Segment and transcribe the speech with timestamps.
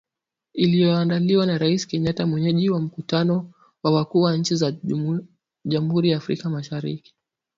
[0.53, 3.51] Iliyoandaliwa na Rais Kenyatta mwenyeji wa mkutano
[3.83, 4.73] wa wakuu wa nchi za
[5.65, 7.15] Jamhuri ya Afrika Mashariki.